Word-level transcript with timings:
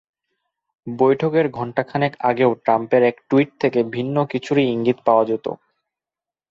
বৈঠকের 0.87 1.45
ঘণ্টাখানেক 1.49 2.13
আগেও 2.29 2.51
ট্রাম্পের 2.63 3.01
এক 3.03 3.17
টুইট 3.29 3.49
থেকে 3.59 3.79
ভিন্ন 3.95 4.15
কিছুরই 4.31 4.65
ইঙ্গিত 4.65 4.97
পাওয়া 5.07 5.23
যায়। 5.29 5.41